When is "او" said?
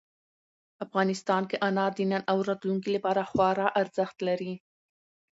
2.31-2.37